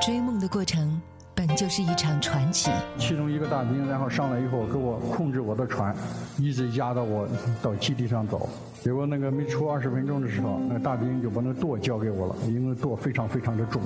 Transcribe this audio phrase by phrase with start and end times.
[0.00, 1.00] 追梦的过程
[1.34, 2.70] 本就是一场传奇。
[2.96, 5.94] 其中一个大兵，然后上来以后给我控制我的船，
[6.38, 7.28] 一直压到我
[7.62, 8.48] 到基地上走。
[8.80, 13.82] 结果那个没出二十分钟的时候，那个大兵就把那舵交给我了，因为舵非常非常的重。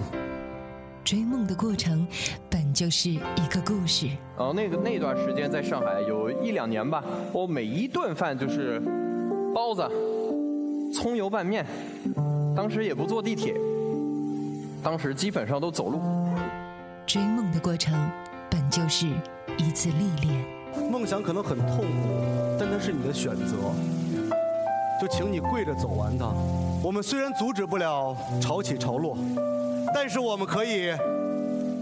[1.03, 2.07] 追梦的过程
[2.49, 3.19] 本就是一
[3.51, 4.07] 个故事。
[4.37, 7.03] 哦，那个那段时间在上海有一两年吧，
[7.33, 8.81] 我每一顿饭就是
[9.55, 9.83] 包子、
[10.95, 11.67] 葱油拌面，
[12.55, 13.55] 当时也不坐地铁，
[14.83, 16.01] 当时基本上都走路。
[17.07, 17.95] 追梦的过程
[18.49, 19.07] 本就是
[19.59, 20.45] 一次历练。
[20.91, 23.57] 梦想可能很痛苦，但它是你的选择，
[25.01, 26.27] 就请你跪着走完它。
[26.83, 29.17] 我们虽然阻止不了潮起潮落。
[29.93, 30.93] 但是我们可以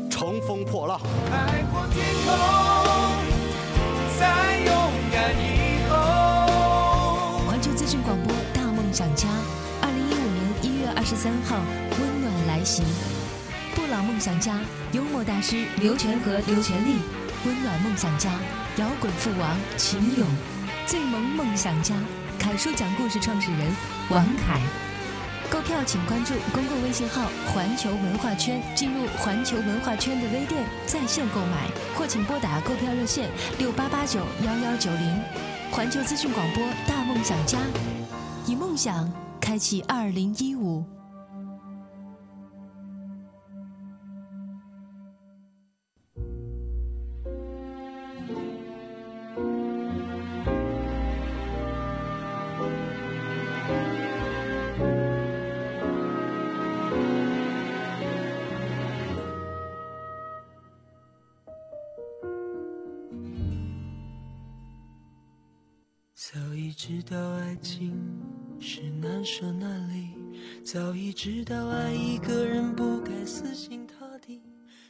[0.09, 0.99] 乘风破浪。
[1.31, 2.35] 海阔天空，
[4.19, 4.73] 在勇
[5.13, 5.95] 敢以后。
[7.47, 9.29] 环球资讯广播《大梦想家》，
[9.83, 11.59] 二零一五年一月二十三号，
[12.59, 12.83] 来袭。
[13.75, 14.59] 不老梦想家，
[14.91, 16.97] 幽默大师刘全和刘全利，
[17.47, 18.33] 温暖梦想家，
[18.77, 20.27] 摇滚父王秦勇，
[20.85, 21.95] 最萌梦想家，
[22.37, 23.61] 凯叔讲故事创始人
[24.11, 24.61] 王凯。
[25.49, 35.23] 购票请关注公共微信号“环球文化圈”，进入环球文化圈的微店在线购买，或请拨打购票热线六八八九幺幺九零。
[35.71, 37.59] 环球资讯广播《大梦想家》，
[38.47, 39.11] 以梦想
[39.41, 40.98] 开启二零一五。
[71.21, 74.41] 知道爱一个人不该死心塌地。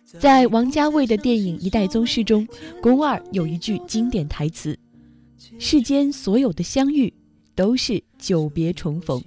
[0.05, 2.47] 在王家卫的电影《一代宗师》中，
[2.83, 4.79] 宫二有一句经典台词
[5.59, 7.11] ：“世间所有的相遇，
[7.55, 9.19] 都是久别重逢。”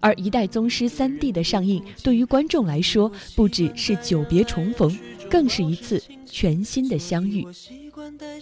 [0.00, 4.98] 而《一代宗师》三 D 的上映，对于观众来说，不只是久别重逢，
[5.30, 7.46] 更是一次全新的相遇。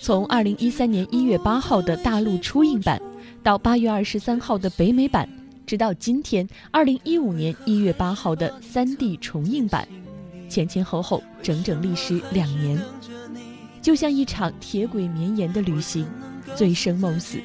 [0.01, 3.03] 从二零一三年一月八号的大陆初映版，
[3.43, 5.29] 到八月二十三号的北美版，
[5.66, 9.87] 直到今天二零一五年一月八号的三 D 重映版，
[10.49, 12.81] 前前后后整整历时两年，
[13.82, 16.06] 就像一场铁轨绵延的旅行，
[16.54, 17.38] 醉生梦死。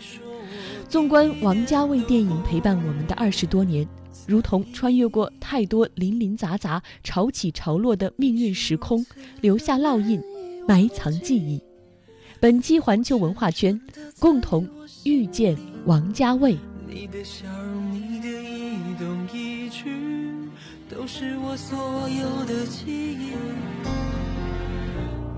[0.88, 3.88] 纵观王家卫电影陪伴我们的二十多年，
[4.28, 9.04] 如同穿越过太多林林杂杂、潮起潮落的命运时空，
[9.42, 10.22] 留下烙印，
[10.68, 11.60] 埋藏记忆。
[12.40, 13.80] 本期环球文化圈，
[14.20, 14.68] 共同
[15.06, 16.56] 遇见王家卫。
[16.88, 17.81] 你的笑容，
[20.90, 23.32] 都是我所有的记忆。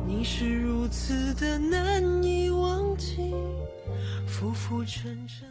[0.08, 3.18] 你是如此的难以忘记，
[4.26, 5.48] 浮浮沉沉。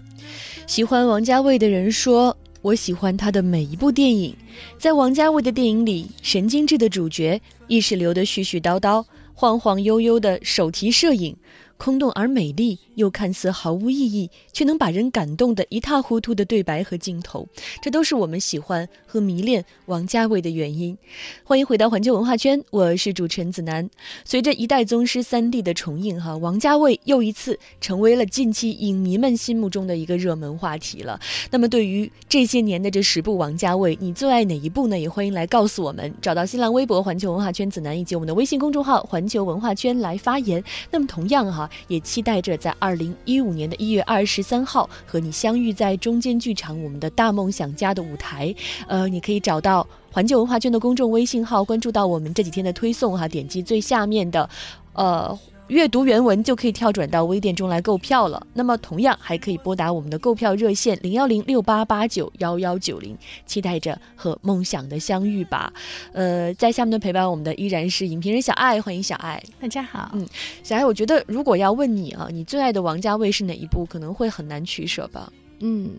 [0.66, 4.34] 喜欢王家卫的人说，我喜欢他的每一部电影。
[4.78, 9.04] 在王家卫的电影里，神经质的主角，意识流的絮絮叨叨，
[9.34, 11.36] 晃晃悠悠的手提摄影。
[11.82, 17.48] 空洞而美丽，又看似毫无意义，却能把人感动得一塌糊涂的对白和镜头，
[17.82, 20.96] 这都是我们喜欢和迷恋王家卫的原因。
[21.42, 23.90] 欢迎回到环球文化圈，我是主持人子楠。
[24.24, 31.18] 随着《一代宗师》三 D 的重映，哈，王家卫又一次成为了近期影迷们心目中的一个热门话题了。
[31.50, 34.96] 那么，对于这些年的这十部王家卫，你最爱哪一部呢？
[34.96, 40.62] 也欢迎来告诉我们，找到新浪微博环球文化圈子楠以及我们的微信公众号环球文化圈来发言。
[40.92, 41.68] 那么，同样哈。
[41.88, 48.54] 也期待着在二零一五年的一月二十三号和你相遇在中间剧场，我们的大梦想家的舞台。
[48.86, 54.48] 呃，你可以找到环球文化圈的公众微信号，关注到我们这几天的推送哈，点击最下面的，
[54.94, 55.38] 呃。
[55.72, 58.46] 阅读原文就可以跳转到微店中来购票了。
[58.52, 63.16] 那么，同样还可以拨打我们的购票热线零幺零六八八九幺幺九零，
[63.46, 65.72] 期待着和梦想的相遇吧。
[66.12, 69.42] 呃，在下面的陪伴我们的依然是影评人小爱，欢迎小爱。
[69.58, 70.10] 大家好。
[70.12, 70.28] 嗯，
[70.62, 75.32] 小爱，我觉得如果要问你啊，你最爱的王家卫是哪一部，可能会很难取舍吧？
[75.60, 75.92] 嗯，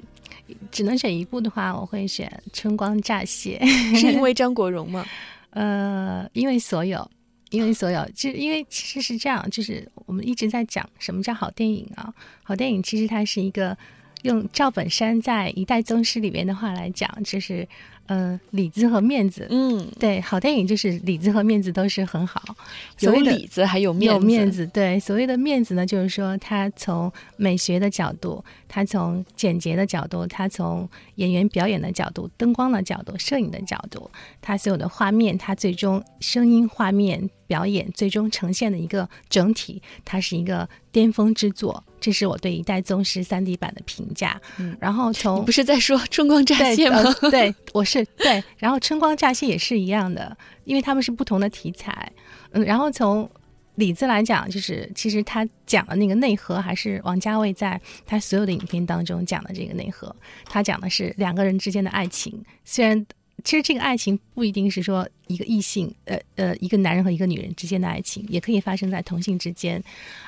[0.69, 3.59] 只能选一部的话，我会选《春光乍泄》。
[4.00, 5.03] 是因为张国荣吗？
[5.50, 7.09] 呃，因为所有。
[7.53, 12.11] 因为所有，就因为其实是这样，就是我们一直在讲什么叫好电影啊？
[12.41, 13.77] 好电影其实它是一个
[14.23, 17.67] 用赵本山在《一代宗师》里边的话来讲，就是
[18.07, 22.41] 呃，里子和面子，嗯，对，好电影就是里子和面子都是很好，
[23.00, 34.11] 有里子还有面有面子，对，所谓的面子呢，就是说他从美学的角度，他从简洁的角度，他从演员表演的角度、灯光的角度、摄影的角度，
[34.41, 41.83] 他所有的画面，他最终声音、画面、表演最终呈现的一个整体，它是一个巅峰之作。
[42.01, 44.41] 这是我对《一代宗师》三 D 版的评价。
[44.57, 47.13] 嗯，然后从不是在说《春光乍泄》吗？
[47.29, 48.44] 对，我是对。
[48.57, 52.11] 然后《春光乍泄》也是一样的，因为他们是不同的题材。
[52.53, 53.29] 嗯，然后从
[53.75, 60.13] 里子来讲，就是其实他讲的那个内核，还是王家卫在他所有的影片当中讲的这个内核。
[60.45, 63.05] 他讲的是两个人之间的爱情，虽然。
[63.44, 69.84] 其实这个爱情不一定是说一个异性，呃呃，一个男人和一个女人之间的爱情，也可以发生在同性之间。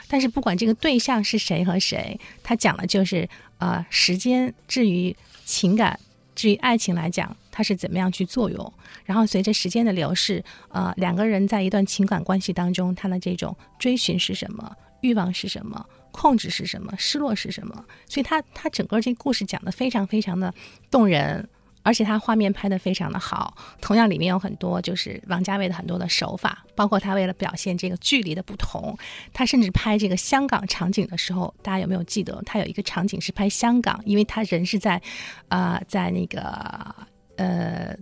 [0.07, 3.27] 但是不管这个对象是谁和谁，他讲的就是
[3.57, 5.15] 呃，时间至于
[5.45, 5.97] 情感，
[6.35, 8.73] 至于爱情来讲，它是怎么样去作用。
[9.05, 17.85] 然后随着时间的流逝，呃，两个人在一段情感关系当中，他的这种追寻是什么，欲望是什么，控制是什么，失落是什么。
[18.07, 20.53] 所以他他整个这故事讲的非常非常的
[20.91, 21.47] 动人。
[21.85, 28.97] 而且他画面拍的非常的好，同样里面有很多就是王家卫的很多的手法，包括他为了表现这个距离的不同，
[29.31, 32.41] 他甚至拍这个香港场景的时候，大家有没有记得？
[32.43, 34.99] 他有一个场景是拍香港，因为他人是在，
[35.49, 36.95] 呃，在那个
[37.35, 37.95] 呃，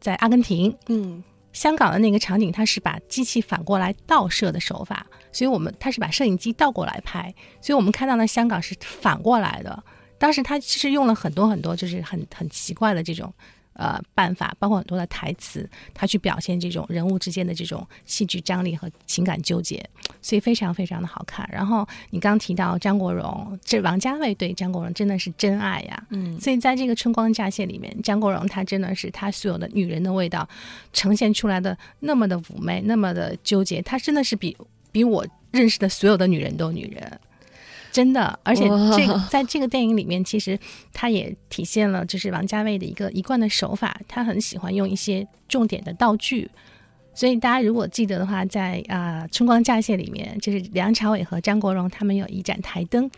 [0.00, 9.82] 在阿根廷，嗯，香港的那个场景，他是把机器反过来倒射的手法，所以我们他是把摄影机倒过来拍，所以我们看到的香港是反过来的。
[10.20, 13.32] 当时他其实用了很多很多，就是很很奇怪的这种
[13.72, 19.82] 呃办法，包括很多的台词，他去表现这种人物之间的这种戏剧张力和情感纠结，
[20.20, 21.48] 所以非常非常的好看。
[21.50, 30.46] 然后你刚提到张国荣，这王家卫对张国荣真的是真爱呀，嗯，所以在这个《春光乍泄》里面，张国荣他真的是他所有的女人的味道
[30.92, 34.54] 呈现出来的那么的妩媚，那么的纠结，他真的是比
[34.92, 37.20] 比我认识的所有的女人都女人。
[37.92, 40.58] 真的，而且这个在这个电影里面，其实
[40.92, 46.50] 它也体现了就是王家卫的一个一贯的手法，他很喜欢用一些重点的道具。
[47.12, 53.10] 所以大家如果记得的话，在啊《春光乍泄》里面，就是梁朝伟和张国荣他们有一盏台灯。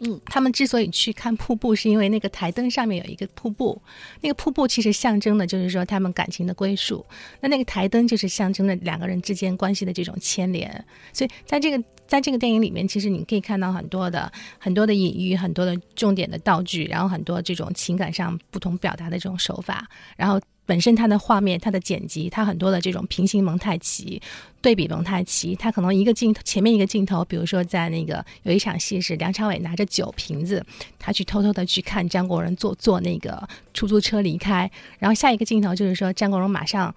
[0.00, 3.80] 嗯，他们之所以去看瀑布，是因为那个台灯上面有一个瀑布，
[4.20, 7.04] 那个瀑布其实象征的就是说他们感情的归属。
[7.40, 10.84] 那那个台灯就是象征了两个人之间关系的这种牵连。
[11.12, 20.40] 所以在这个在这个电影里面，其实你可以看到很多的很多的隐喻，很多的重点的道具，然后很多这种情感上不同表达的这种手法，然后。
[20.68, 24.20] 本身它的画面、它的剪辑、它很多的这种平行蒙太奇、
[24.60, 30.62] 对比蒙太奇，它可能一个镜头前面一个镜头，比如说在那个有一场戏是梁朝伟拿着酒瓶子，
[30.98, 36.94] 他去偷偷的去看张国荣坐坐那个出租车离开，然后下一个镜头就是说张国荣马上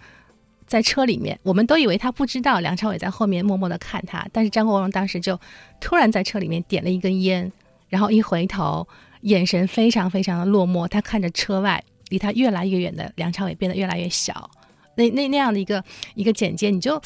[0.67, 5.39] 在车里面，我们都以为他不知道梁朝伟在后面默默的看他，但是张国荣当时就
[5.79, 7.49] 突然在车里面点了一根烟，
[7.87, 8.85] 然后一回头，
[9.21, 11.81] 眼神非常非常的落寞，他看着车外。
[12.11, 14.51] 离他越来越远的梁朝伟变得越来越小，
[14.95, 17.01] 那那那样的一个一个简介，你就，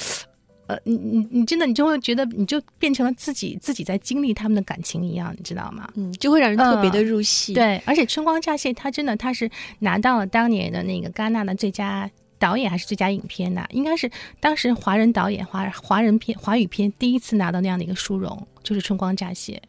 [0.65, 5.87] 呃，你你你真的你就会觉得你就变成了自己自己在经历他们的感情一样，你知道吗？
[5.93, 7.53] 嗯，就会让人特别的入戏。
[7.53, 9.47] 对，而且《春光乍泄》他真的他是
[9.77, 12.09] 拿到了当年的那个戛纳的最佳
[12.39, 13.63] 导演还是最佳影片呢？
[13.69, 14.09] 应该是
[14.39, 19.61] 当时华人导演华华人片华语片第一次拿到那样的一个殊荣，就是《春光乍泄》。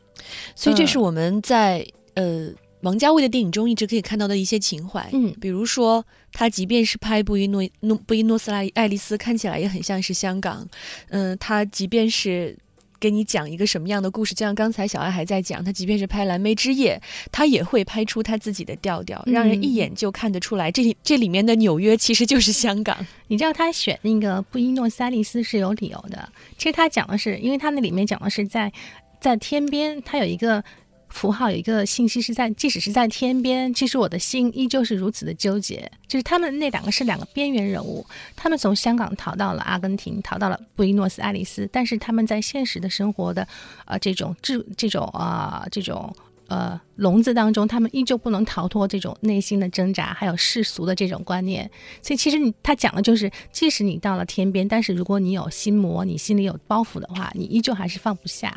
[0.55, 2.51] 所以这是我们在呃。
[2.83, 10.69] 王家卫的电影中一直可以看到的一些情怀，嗯，比如说他即便是拍布宜诺诺布宜诺斯艾爱丽丝，看起来也很像是香港，
[11.09, 12.57] 嗯，他即便是
[13.01, 17.01] 给你讲一个什么样的故事，就像刚才小爱还在讲，他即便是拍蓝莓之夜，
[17.33, 22.97] 他也会拍出他自己的调调，让人一眼就看得出来，这里这里面的纽约其实就是香港。
[23.29, 28.73] 你知道他选那个布宜诺斯艾利斯是有理由的，其实他讲的是，因为他那里面讲的是在
[29.21, 30.63] 在天边，他有一个。
[31.17, 35.91] 符号有一个信息是在，即使是在天边，其实我的心依旧是如此的纠结。
[36.07, 38.05] 就是他们那两个是两个边缘人物，
[38.37, 43.49] 他们从香港逃到了阿根廷，逃到了布宜诺斯艾利斯，但是他们在现实的生活的，
[43.87, 46.15] 呃，这种这这种啊这种
[46.49, 51.71] 呃笼子当中，他们依旧不能逃脱这种内心的挣扎，还有世俗的这种观念。
[52.03, 58.55] 所以其实你他讲的就是，即使你到了天边，但是如果你有心魔，你心里有包袱的话，你依旧还是放不下。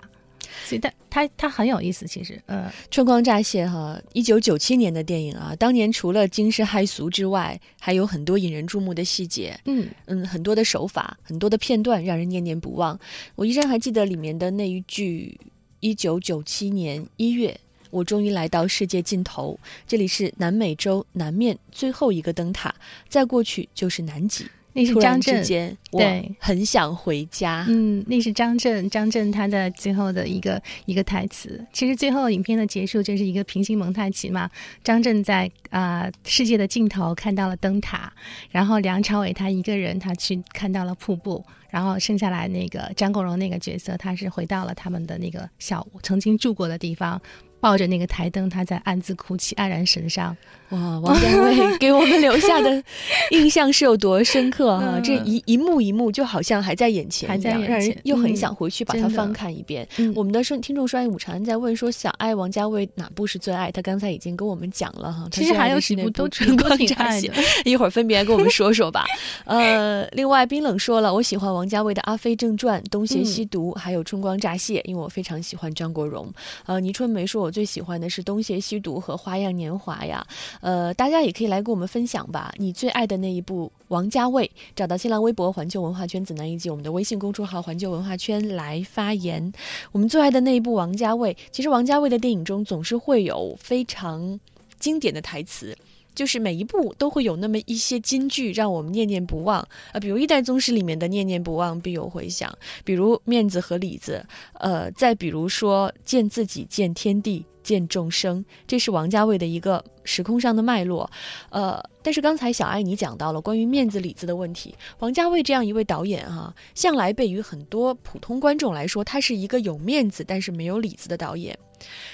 [0.66, 13.00] 所以，他他他很有意思，其实，嗯，春光乍泄哈，一九九七年的电影啊，当年除了惊世骇俗之外，还有很多引人注目的细节，嗯嗯，很多的手法，很多的片段让人念念不忘。
[13.36, 15.40] 我依然还记得里面的那一句：
[15.80, 17.58] 一九九七年一月，
[17.90, 22.74] 我终于来到世界尽头，这里是南美洲南面最后一个灯塔，
[23.08, 24.46] 再过去就是南极。
[24.74, 25.44] 那是张震，
[25.92, 27.66] 对，很想回家。
[27.68, 31.66] 嗯，那是张震，张震他的最后的一个一个台词。
[31.74, 34.50] 其实最后影片的结束就是一个平行蒙太奇嘛。
[34.84, 38.14] 张震在啊世界的尽头看到了灯塔，
[38.52, 47.20] 然后梁朝伟他一个人他去看到了瀑布，然后剩下来那个张国荣那个角色他是回到了他们的那个小曾经住过的地方。
[47.60, 50.36] 抱着那个台灯，他在暗自哭泣，黯然神伤。
[50.70, 52.84] 哇，王家卫给我们留下的
[53.32, 55.00] 印象是有多深刻哈！
[55.04, 59.88] 这一一幕一幕就好像还在眼前，还在让人又很想回去把它翻看一遍。
[60.16, 63.72] 我们的听听众说，午长在问说，小爱王家卫哪部是最爱？
[63.72, 65.28] 他刚才已经跟我们讲了哈。
[65.32, 67.32] 其实还有几部都春光乍泄，
[67.66, 69.06] 一会儿分别跟我们说说吧。
[69.46, 76.32] 呃，另外冰冷说了，我喜欢王家卫的《阿飞正传》《东邪西毒》，还有《春光乍泄》，因为我非常喜欢张国荣。
[76.68, 77.40] 呃，倪春梅说。
[77.40, 80.24] 我我最喜欢的是《东邪西毒》和《花样年华》呀，
[80.62, 82.54] 呃，大家也可以来跟我们分享吧。
[82.58, 89.52] 你最爱的那一部王家卫，找到新浪微博“环球文化圈子楠”以及我们的微信公众号“环球文化圈”来发言。
[89.92, 94.40] 我们最爱的那一部王家卫，其实王家卫的电影中总是会有非常
[94.80, 95.76] 经典的台词。
[96.16, 99.60] 就是每一部都会有那么一些金句让我们念念不忘
[99.94, 111.10] 啊，比如《一代宗师》里面的“念念不忘，必有回响”，比如面子和里子，呃，再比如说见自己、见天地、见众生，这是王家卫的一个时空上的脉络。
[111.50, 121.58] 呃，但是刚才小爱你讲到了关于面子里子的问题，王家卫这样一位导演哈，向来被于很多普通观众来说，他是一个有面子但是没有里子的导演。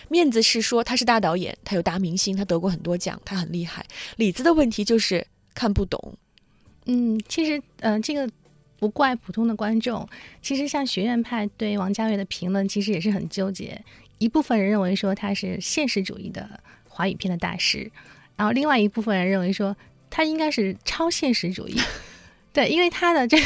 [0.10, 3.86] 面子是说他是大导演，他有大明星，他得过很多奖，他很厉害。
[4.18, 6.16] 里子的问题就是看不懂。
[6.86, 8.30] 嗯，其实，嗯，这个
[8.78, 10.08] 不怪普通的观众。
[10.42, 13.82] 其实，像学院派对王家卫的评论，其实也是很纠结。
[14.18, 17.92] 一部分人认为说他是现实主义的华语片的大师，
[18.36, 19.76] 然后另外一部分人认为说
[20.10, 21.80] 他应该是超现实主义。
[22.54, 23.44] 对，因为他的这个。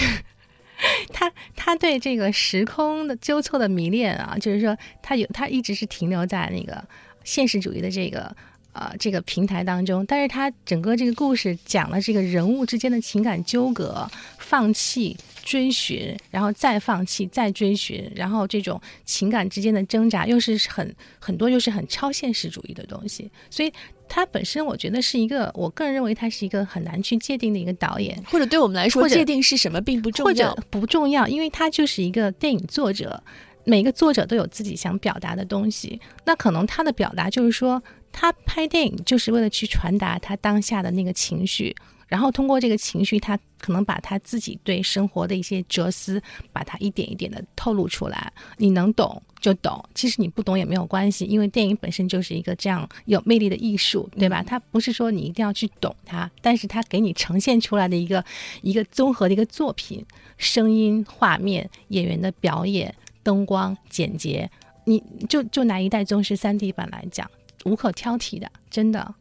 [1.14, 6.84] 他他对这个时空的纠错的迷恋啊，就是说他有他一直是停留在那个
[7.24, 8.36] 现实主义的这个
[8.72, 15.18] 呃这个平台当中，但是他整个这个故事讲了这个人物之间的情感纠葛、放弃、
[15.50, 23.74] 追寻，然后再放弃、再追寻，然后这种情感之间的挣扎，又是很很多又是很超现实主义的东西，所以。
[24.12, 33.22] 他本身，我觉得是一个，我个人认为他是一个很难去界定的一个导演，或者对我们来说，界定是什么并不重要，或者不重要，因为他就是一个电影作者，
[33.66, 37.80] 每个作者都有自己想表达的东西，那可能他的表达就是说，
[38.12, 41.76] 他拍电影就是为了去传达他当下的那个情绪。
[42.10, 48.34] 然后通过这个情绪，他可能把他自己对生活的一些哲思，把它一点一点的透露出来。
[48.58, 54.42] 你能懂就懂，其实你不懂也没有关系，因为电影本身就是一个这样有魅力的艺术，对吧？
[54.42, 58.26] 它不是说你一定要去懂它，但是它给你呈现出来的一个
[58.64, 60.04] 一个综合的一个作品，
[60.38, 64.50] 声音、画面、演员的表演、灯光、简洁，
[64.86, 67.30] 你就就拿一代宗师三 D 版来讲，
[67.66, 69.14] 无可挑剔的，真的。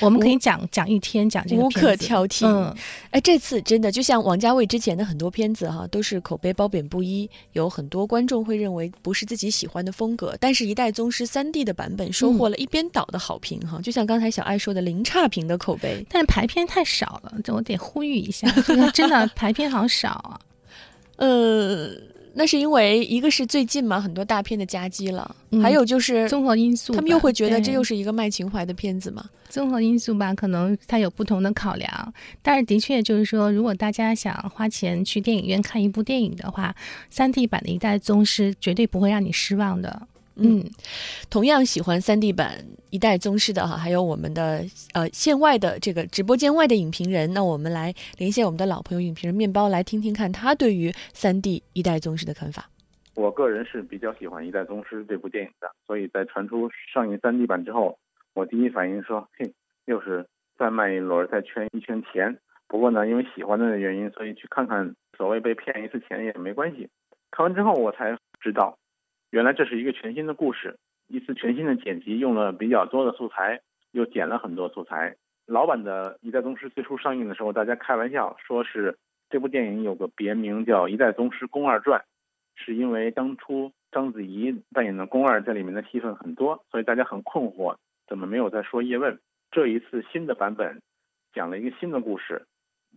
[0.00, 2.46] 我们可以讲讲一天，讲这个无可挑剔。
[2.46, 2.74] 嗯，
[3.10, 10.36] 哎，这次真的就像王家卫之前的很多片子哈，都是口碑褒贬不一，有很多观众会认为不是自己喜欢的风格。
[10.40, 16.04] 但是《一代宗师》三 D 的版本收获了一边倒的好评哈，就像刚才小爱说的零差评的口碑。
[16.10, 18.48] 但是排片太少了，这我得呼吁一下，
[18.92, 20.40] 真的排片好少啊。
[21.16, 21.90] 呃。
[22.38, 29.24] 那是因为一个是最近嘛，很多大片的夹击了，还有就是综合因素，他们又会觉得这又是一个卖情怀的片子嘛。
[29.48, 36.76] 综合因素吧，可能它有不同的考量，但是的确就是说，如果大家想花钱去电影院看一部电影的话，
[37.08, 40.06] 三 D 版的一代宗师绝对不会让你失望的。
[40.36, 40.62] 嗯，
[41.30, 52.68] 同样喜欢三 D 版一代宗师的哈，还有我们的呃线外的这个直播间外的影评人，那我们来连线我们的老朋友影评人面包，来听听看他对于三 D 一代宗师的看法。
[53.14, 57.98] 我个人是比较喜欢一代宗师这部电影的，所以在传出上映三 D 版之后，
[58.34, 59.50] 我第一反应说，嘿，
[59.86, 60.26] 又是
[60.58, 62.36] 再卖一轮，再圈一圈钱。
[62.68, 66.88] 不过呢，因为喜欢的原因，所以去看看，所谓被骗一次钱也没关系。
[67.30, 68.76] 看完之后，我才知道。
[69.36, 70.78] 原来这是一个全新的故事，
[71.08, 73.60] 一次全新的剪辑，用了比较多的素材，
[73.92, 75.14] 又剪了很多素材。
[75.44, 78.96] 老版的《一代宗师》最初上映的时候，大家开玩笑说是
[79.28, 82.00] 这部电影有个别名叫《一代宗师宫二传》，
[82.54, 87.76] 是因为当初章子怡扮演的宫二在里面的戏份很多，所以大家很困惑，
[88.08, 89.18] 怎么没有再说叶问？
[89.50, 90.80] 这一次新的版本
[91.34, 92.46] 讲了一个新的故事，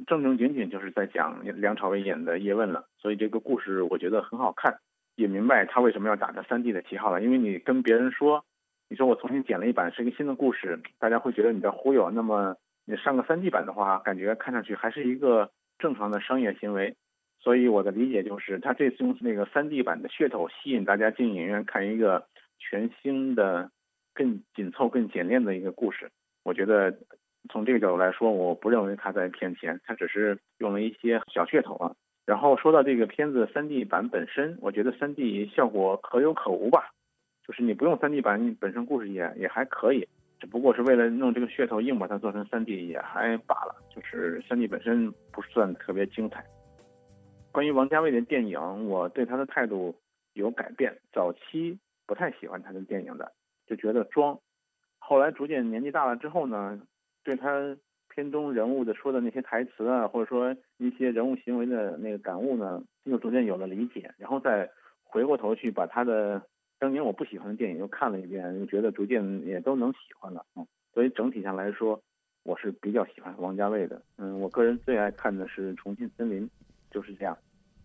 [0.07, 4.79] 正正经经就是在讲梁朝伟演的叶问了，所以这个故事我觉得很好看。
[5.19, 8.45] 也明白他为什么要打着三 D 的旗号了，因为你跟别人说
[8.87, 12.09] 你说我重新剪了一版，是一个新的故事，大家会觉得你在忽悠。
[12.09, 16.95] 那么你上个 3D 版的话，感觉看上去还是一个正常的商业行为。
[17.41, 22.25] 所以我的理解就是，他这次用那个 3D 版的噱头吸引大家进影院看一个
[22.57, 23.69] 全新的、
[24.13, 26.09] 更紧凑、更简练的一个故事。
[26.43, 26.97] 我觉得
[27.49, 31.95] 从这个角度来说，我不认为他在骗钱，他只是用了一些小噱头啊。
[32.29, 36.93] 然后说到这个片子三 D 版本身，我觉得三 D 效果可有可无吧。
[37.43, 40.07] 就是你不用三 D 版，本身故事也也还可以，
[40.39, 43.75] 只不过是为了弄这个噱头，硬把它做成三 D 也还罢了。
[43.89, 46.45] 就是三 D 本身不算特别精彩。
[47.51, 49.95] 关于王家卫的电影，我对他的态度
[50.33, 50.95] 有改变。
[51.11, 53.31] 早期不太喜欢他的电影的，
[53.65, 54.39] 就觉得装。
[54.99, 56.79] 后来逐渐年纪大了之后呢，
[57.23, 57.75] 对他
[58.19, 64.11] 片中人物的说的那些台词啊，或者说一些人物行为的那个感悟呢，又逐渐有了理解。
[64.17, 64.69] 然后再
[65.03, 66.41] 回过头去把他的
[66.77, 70.45] 当年我不喜欢的电影又看了一遍，又觉得逐渐也都能喜欢了。
[70.55, 72.01] 嗯，所以整体上来说，
[72.43, 74.01] 我是比较喜欢王家卫的。
[74.17, 76.43] 嗯，我个人最爱看的是《重庆森林》。
[76.91, 77.37] 就是这样，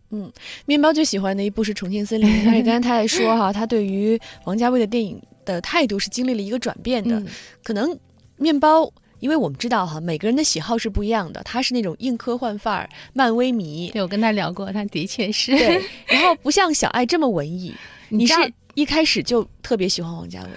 [0.09, 0.31] 嗯，
[0.65, 7.21] 面包最喜欢的一部是《重庆森林》， 而且刚才他还说哈，他对于王家卫的电影的态度是经历了一个转变的。
[7.63, 7.95] 可能
[8.35, 13.89] 面包，因为我们知道哈，每个人的喜好是不一样的，他是那种硬科幻范儿、漫威迷。
[13.91, 15.51] 对我跟他聊过，他的确是。
[15.57, 17.73] 对，然后不像小爱这么文艺，
[18.09, 18.33] 你是
[18.73, 20.49] 一开始就特别喜欢王家卫。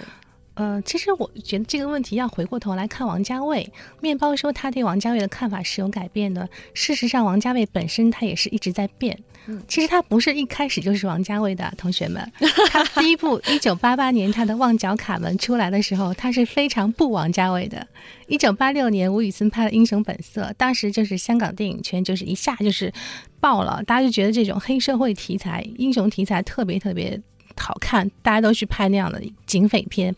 [0.59, 3.71] 呃，其实我觉得这个问题要回过头来看王家卫。
[4.01, 6.49] 面包说他对王家卫的看法是有改变的。
[6.73, 9.17] 事实上，王家卫本身他也是一直在变。
[9.45, 12.29] 嗯，其实他不是一开始就是王家卫的，同学们。
[12.69, 17.87] 他第一部 一九八八年他的《旺角卡门》出来的时候，他是非常不王家卫的。
[18.27, 22.91] 一九八六年吴宇森拍的《英雄本色》，当时就是香港电影圈就是一下就是
[23.39, 27.17] 爆了，大家就觉得这种黑社会题材、英雄题材特别特别。
[27.59, 30.15] 好看，大家都去拍那样的警匪片，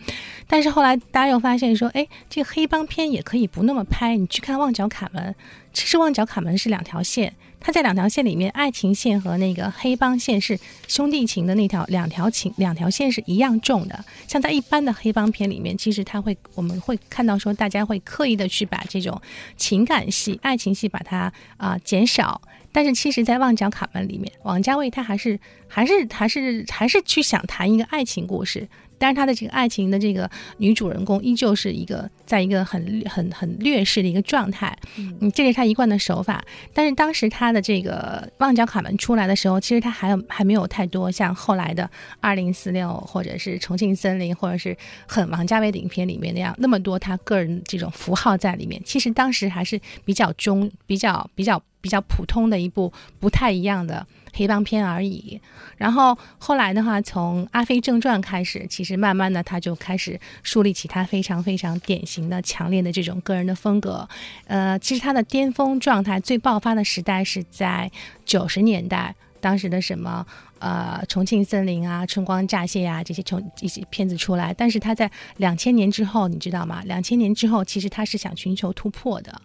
[0.48, 4.16] 但是后来大家又发现说，哎，这个黑帮片也可以不那么拍。
[4.16, 5.34] 你去看《旺角卡门》，
[5.74, 14.06] 其实《旺角卡门》是两条线，它在两条线里面，爱情线和那个黑帮线是兄弟情的那条两条情两条线是一样重的。
[14.28, 19.20] 像在一般的黑帮片里面，其实他会我们会看到说，大家会刻意的去把这种
[19.58, 22.42] 情感戏、爱情戏把它啊减少。
[22.72, 28.68] 但是其实，在《旺角卡门》里面，王家卫他还是还是还是还是去想谈一个爱情故事。
[28.98, 36.40] 但是他的这个爱情的这个女主人公依旧是一个在一个很很很劣势的一个状态，嗯，这是他一贯的手法。
[36.72, 41.84] 但是当时他的这个《旺角卡门》出来的时候，其实他还有还没有太多像后来的
[42.20, 48.79] 《二零四六》或者是《重庆森林》或者是很王家卫的影片里面那样那么多他个人这种符号在里面。
[48.86, 54.07] 其实当时还是比较中、比较比较比较普通的一部不太一样的。
[54.33, 55.41] 黑帮片而已，
[55.75, 64.07] 然后后来的话，从《阿飞正传》开始，其实慢慢的他就开始树立起他非常非常典型的、强烈的这种个人的风格。
[64.48, 67.91] 呃，其实他的巅峰状态、最爆发的时代是在
[68.25, 69.13] 九十年代。
[69.41, 70.25] 当时的什么
[70.62, 76.82] 呃重庆森林啊春光乍泄呀这些从一些片子出来，但是他在两千年之后，你知道吗？
[76.86, 79.42] 两千年之后，其实他是想寻求突破的。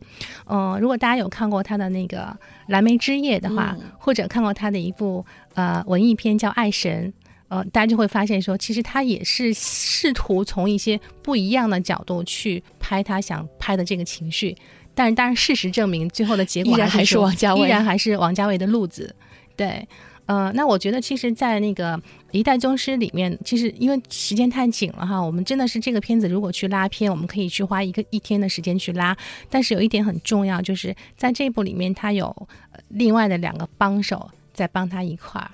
[0.47, 2.25] 嗯，如果大家有看过他的那个
[2.69, 5.25] 《蓝莓之夜》的话，或者看过他的一部
[5.55, 7.13] 呃文艺片叫《爱神》，
[7.49, 14.57] 呃，大家就会发现说，其实他也是试图从一些不一样的角度去拍他想拍的这个情绪。
[14.95, 19.15] 但是，当然，事实证明，最后的结果依然还是王家卫，依然还是王家卫的路子。
[19.55, 19.87] 对，
[20.27, 21.97] 呃，那我觉得其实，在那个
[22.33, 29.17] 《一代宗师》里面，其实因为时间太紧了哈，我们真的是这个片子如果去拉片，我们可以去花一个一天的时间去拉。
[29.49, 32.35] 但是有一点很重要，就是在这部里面，他有
[32.89, 35.49] 另外的两个帮手在帮他一块儿。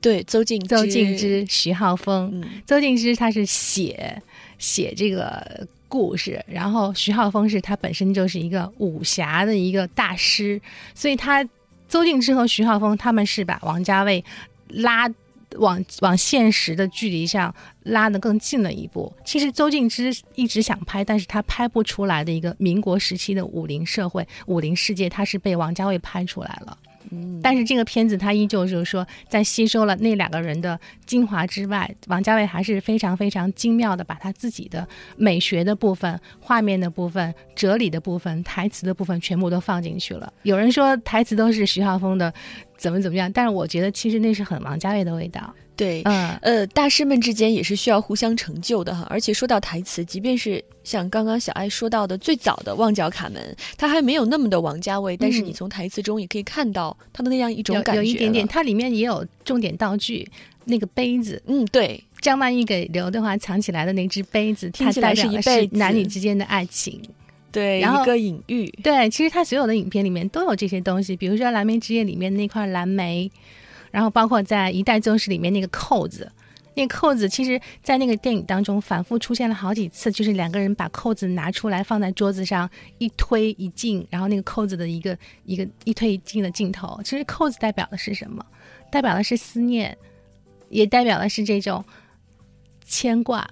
[0.00, 2.40] 对，邹静邹静之、徐浩峰。
[2.64, 4.22] 邹静之他是写
[4.58, 10.60] 写这个故事，然后徐浩峰是他本身就是一个武侠的一个大师，
[10.94, 11.44] 所以他。
[11.88, 14.24] 邹静之和徐浩峰，他们是把王家卫
[14.68, 15.08] 拉
[15.56, 19.12] 往往现实的距离上拉得更近了一步。
[19.24, 26.76] 其实邹静之一直想拍，但是他拍不出来的一个民国时期的武林社会、武林世界，他是被王家卫拍出来了。
[27.42, 34.86] 但是这个片子它依旧就是说，在吸收了那两个人的精华之外，王家卫还是非常非常精妙的，把他自己的
[35.16, 40.32] 美学的部分、画面的部分、哲理的部分、台词的部分全部都放进去了。
[40.42, 42.32] 有人说台词都是徐浩峰的
[42.76, 43.30] 怎么怎么样。
[43.32, 45.54] 但是我觉得其实那是很王家卫的味道。
[45.76, 49.06] 对，嗯，呃，大师们之间也是需要互相成就的哈。
[49.10, 53.42] 而且说到台词，即便是像刚刚小爱说到的最早的《旺角卡门》，
[53.76, 58.02] 它还没有那么的王家卫，但是你从台词中也可以看到他的那样一种感觉。
[58.02, 60.28] 有一点点，它里面也有重点道具，
[60.64, 67.00] 那个杯子，嗯，对，张曼玉给刘德华藏起来的那只杯子，听起来是一辈子男女之间的爱情。
[67.50, 68.66] 对，一个隐喻。
[68.82, 73.30] 对，其实他所有的影片里面都有这些东西，比如说《蓝莓之夜》里面那块蓝莓，
[73.94, 76.28] 然后包括在《一代宗师》里面那个扣子，
[76.74, 87.00] 那扣子其实，在那个电影当中反复出现了好几次，就是两个人把扣子拿出来放在桌子上一推一进，然后那个扣子的一个一个一推一进的镜头。
[87.04, 88.44] 其实扣子代表的是什么？
[88.90, 89.96] 代表的是思念，
[90.70, 91.84] 也代表的是这种
[92.84, 93.48] 牵挂。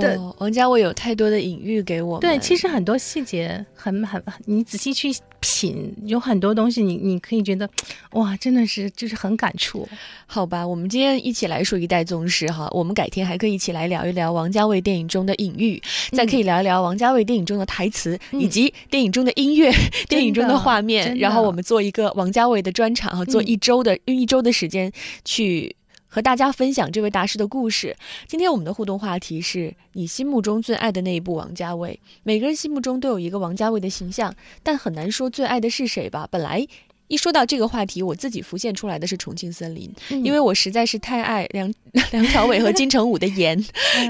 [0.00, 2.18] 对，王家卫有太多的隐喻给我。
[2.18, 7.68] 对，其实很多细节很很，你仔细去品，有很多东西，你你可以觉得，
[8.12, 9.88] 哇，真的是就是很感触。
[10.26, 15.80] 好吧，我们今天一起来说一代宗师哈，我们改天还可以一起来聊一聊王家卫电影中的隐喻，
[16.12, 19.72] 再可以聊一聊王家卫电影中的台词，以及电影中的音乐、
[20.08, 24.92] 电影中的画面，然后我们做一个王家卫的专场哈，做一周的用一周的时间
[25.24, 25.74] 去。
[26.16, 27.94] 和大家分享这位大师的故事。
[28.26, 32.00] 今天我们的互动话题是你心目中最爱的那一部王家卫。
[32.22, 36.26] 每个人心目中都有一个王家卫的形象，但很难说最爱的是谁吧。
[36.30, 36.66] 本来
[37.08, 41.70] 一说到这个话题，我自己浮现出来的是《重庆森林》，因为我实在是太爱梁
[42.10, 43.62] 梁朝伟和金城武的颜，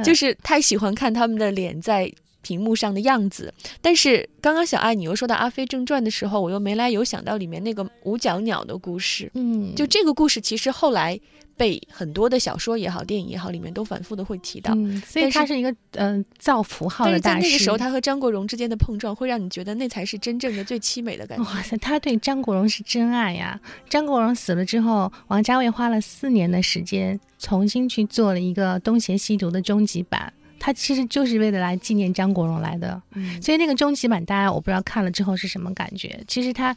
[0.04, 2.08] 就是太喜欢看他们的脸在
[2.46, 3.52] 屏幕上的样子。
[3.80, 9.30] 但是刚刚小爱你又说到《阿飞正传》的时候，我又没来由想到里面那个五角鸟的故事。
[9.34, 11.18] 嗯，就这个故事其实后来。
[11.58, 17.40] 被很多的小说也好，电影也好，里面都反复的会提到，所以他是一个嗯造符号的大师。
[17.40, 21.44] 在那个时候，他和张国荣之间的碰撞，会让你觉得那才是真正的最凄美的感觉。
[21.44, 23.58] 哇塞，他对张国荣是真爱呀！
[23.88, 30.30] 张国荣死了之后，王家卫花了四年的时间，重新去做了一个《东邪西毒》的终极版。
[30.58, 33.00] 他其实就是为了来纪念张国荣来的，
[33.42, 36.18] 所以那个终极版，大家我不知道看了之后是什么感觉。
[36.26, 36.76] 其实他，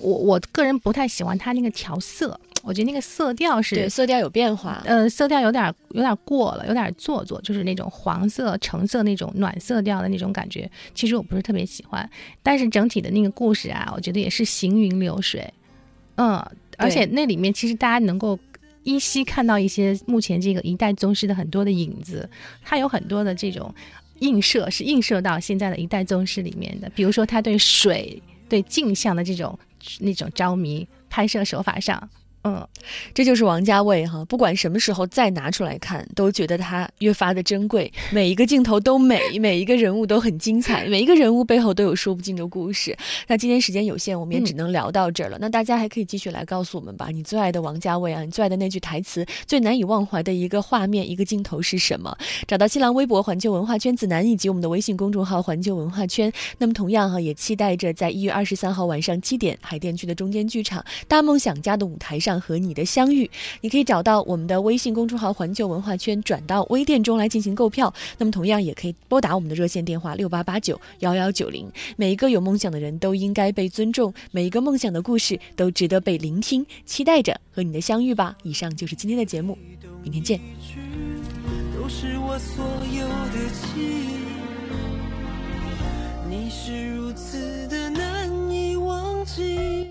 [0.00, 2.38] 我我个人不太喜欢他那个调色。
[2.62, 10.68] 我觉得那个色调是对色调有变化，呃，色调有点有点过了，有点做作，就是那种黄色、橙色那种暖色调的那种感觉。
[10.92, 12.10] 其实我不是特别喜欢，
[12.42, 15.48] 但是整体的那个故事啊，我觉得也是行云流水。
[16.16, 16.44] 嗯，
[16.76, 18.36] 而且那里面其实大家能够
[18.86, 22.28] 依稀看到一些目前这个一代宗师的很多的影子，
[22.64, 23.74] 他有很多的这种
[24.20, 26.88] 映射，是映射到现在的一代宗师里面的。
[26.94, 29.58] 比如说他对水、对镜像的这种
[29.98, 32.08] 那种着迷，拍摄手法上。
[32.46, 32.64] 嗯，
[33.12, 37.92] 这就是王家卫哈，不管什么时候再拿出来看，都觉得他越发的珍贵。
[38.12, 42.96] 每一个镜头都美，每一个人物都很精彩，每一个人物背后都有说不尽的故事。
[43.26, 45.36] 那今天时间有限，我们也只能聊到这儿了。
[45.40, 52.16] 那大家还可以继续来告诉我们吧，你最爱的王家卫啊，你最爱的那句台词，最难以忘怀的一个画面、一个镜头是什么？
[52.46, 56.32] 找到新浪微博环球文化圈子楠以及我们的微信公众号环球文化圈。
[56.58, 62.35] 那么同样哈，也期待着在一月二十三号晚上七点，海淀区的中间剧场大梦想家的舞台上。
[62.40, 67.92] 和你的相遇，你可以找到我们的微信公众号“环球文化圈”，转到微店中来进行购票。
[68.18, 71.70] 那么，同样也可以拨打我们的热线电话六八八九幺幺九零。
[71.96, 76.64] 每一个有梦想的人都应该被尊重，每一个梦想的故事都值得被聆听。
[76.84, 78.36] 期待着和你的相遇吧！
[78.42, 79.56] 以上就是今天的节目，
[80.02, 80.40] 明天见。
[81.74, 84.16] 都是我所有的记忆，
[86.28, 89.90] 你是如此的难以忘记。